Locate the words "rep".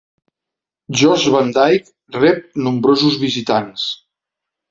2.23-2.49